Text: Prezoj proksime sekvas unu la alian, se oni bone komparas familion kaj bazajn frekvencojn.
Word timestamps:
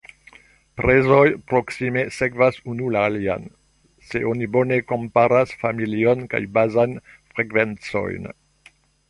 Prezoj 0.79 1.25
proksime 1.51 2.05
sekvas 2.15 2.57
unu 2.73 2.87
la 2.95 3.03
alian, 3.09 3.45
se 4.13 4.23
oni 4.31 4.49
bone 4.57 4.81
komparas 4.93 5.55
familion 5.67 6.27
kaj 6.33 6.43
bazajn 6.59 6.99
frekvencojn. 7.13 8.29